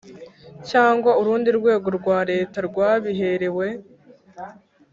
[0.69, 3.67] Cyangwa urundi rwego rwa leta rwabiherewe